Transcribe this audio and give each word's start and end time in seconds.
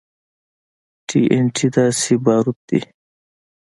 ټي 1.07 1.19
ان 1.33 1.45
ټي 1.55 1.67
داسې 1.75 2.13
باروت 2.25 2.59
دي. 2.69 2.79